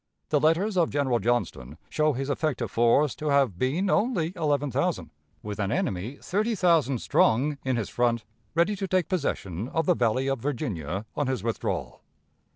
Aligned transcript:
The 0.29 0.39
letters 0.39 0.77
of 0.77 0.89
General 0.89 1.19
Johnston 1.19 1.77
show 1.87 2.13
his 2.13 2.27
effective 2.31 2.71
force 2.71 3.13
to 3.17 3.27
have 3.27 3.59
been 3.59 3.87
only 3.87 4.33
eleven 4.35 4.71
thousand, 4.71 5.11
with 5.43 5.59
an 5.59 5.71
enemy 5.71 6.17
thirty 6.23 6.55
thousand 6.55 6.97
strong 7.01 7.59
in 7.63 7.75
his 7.75 7.89
front, 7.89 8.25
ready 8.55 8.75
to 8.77 8.87
take 8.87 9.09
possession 9.09 9.67
of 9.67 9.85
the 9.85 9.93
Valley 9.93 10.25
of 10.27 10.39
Virginia 10.39 11.05
on 11.15 11.27
his 11.27 11.43
withdrawal. 11.43 12.01